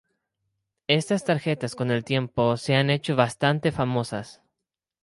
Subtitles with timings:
[0.87, 4.41] Estas tarjetas con el tiempo se han hecho bastante famosas.